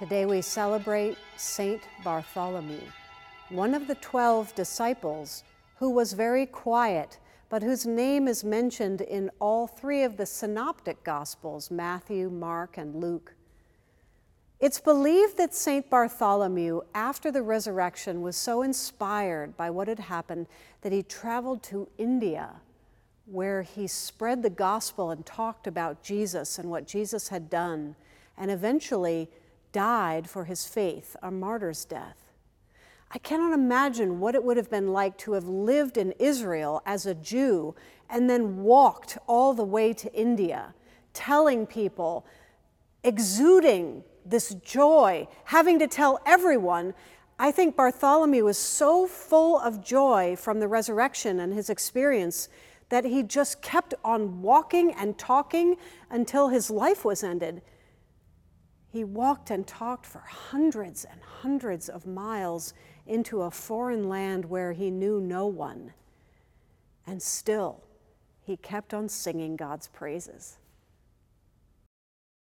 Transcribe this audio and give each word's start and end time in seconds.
Today 0.00 0.24
we 0.24 0.40
celebrate 0.40 1.18
Saint 1.36 1.82
Bartholomew, 2.02 2.80
one 3.50 3.74
of 3.74 3.86
the 3.86 3.96
twelve 3.96 4.54
disciples 4.54 5.44
who 5.76 5.90
was 5.90 6.14
very 6.14 6.46
quiet, 6.46 7.18
but 7.50 7.62
whose 7.62 7.84
name 7.84 8.26
is 8.26 8.42
mentioned 8.42 9.02
in 9.02 9.30
all 9.40 9.66
three 9.66 10.02
of 10.02 10.16
the 10.16 10.24
synoptic 10.24 11.04
Gospels 11.04 11.70
Matthew, 11.70 12.30
Mark, 12.30 12.78
and 12.78 12.94
Luke. 12.94 13.34
It's 14.58 14.80
believed 14.80 15.36
that 15.36 15.54
St. 15.54 15.90
Bartholomew, 15.90 16.80
after 16.94 17.30
the 17.30 17.42
resurrection, 17.42 18.22
was 18.22 18.38
so 18.38 18.62
inspired 18.62 19.54
by 19.54 19.68
what 19.68 19.86
had 19.86 19.98
happened 19.98 20.46
that 20.80 20.92
he 20.92 21.02
traveled 21.02 21.62
to 21.64 21.86
India, 21.98 22.52
where 23.26 23.60
he 23.60 23.86
spread 23.86 24.42
the 24.42 24.48
gospel 24.48 25.10
and 25.10 25.26
talked 25.26 25.66
about 25.66 26.02
Jesus 26.02 26.58
and 26.58 26.70
what 26.70 26.86
Jesus 26.86 27.28
had 27.28 27.50
done, 27.50 27.96
and 28.38 28.50
eventually 28.50 29.28
died 29.72 30.28
for 30.28 30.44
his 30.44 30.66
faith, 30.66 31.16
a 31.22 31.30
martyr's 31.30 31.84
death. 31.84 32.30
I 33.12 33.18
cannot 33.18 33.52
imagine 33.52 34.20
what 34.20 34.34
it 34.34 34.44
would 34.44 34.56
have 34.56 34.70
been 34.70 34.92
like 34.92 35.18
to 35.18 35.32
have 35.32 35.48
lived 35.48 35.96
in 35.96 36.12
Israel 36.18 36.80
as 36.86 37.06
a 37.06 37.14
Jew 37.14 37.74
and 38.08 38.30
then 38.30 38.62
walked 38.62 39.18
all 39.26 39.52
the 39.52 39.64
way 39.64 39.92
to 39.94 40.12
India, 40.14 40.74
telling 41.12 41.66
people, 41.66 42.24
exuding 43.02 44.04
this 44.24 44.54
joy, 44.56 45.26
having 45.44 45.78
to 45.80 45.88
tell 45.88 46.20
everyone. 46.24 46.94
I 47.38 47.50
think 47.50 47.74
Bartholomew 47.74 48.44
was 48.44 48.58
so 48.58 49.06
full 49.06 49.58
of 49.58 49.82
joy 49.82 50.36
from 50.36 50.60
the 50.60 50.68
resurrection 50.68 51.40
and 51.40 51.52
his 51.52 51.70
experience 51.70 52.48
that 52.90 53.04
he 53.04 53.22
just 53.22 53.62
kept 53.62 53.94
on 54.04 54.42
walking 54.42 54.92
and 54.92 55.16
talking 55.18 55.76
until 56.10 56.48
his 56.48 56.70
life 56.70 57.04
was 57.04 57.24
ended. 57.24 57.62
He 58.92 59.04
walked 59.04 59.50
and 59.50 59.66
talked 59.66 60.04
for 60.04 60.22
hundreds 60.26 61.04
and 61.04 61.20
hundreds 61.22 61.88
of 61.88 62.06
miles 62.06 62.74
into 63.06 63.42
a 63.42 63.50
foreign 63.50 64.08
land 64.08 64.44
where 64.44 64.72
he 64.72 64.90
knew 64.90 65.20
no 65.20 65.46
one. 65.46 65.92
And 67.06 67.22
still, 67.22 67.84
he 68.42 68.56
kept 68.56 68.92
on 68.92 69.08
singing 69.08 69.56
God's 69.56 69.86
praises. 69.88 70.58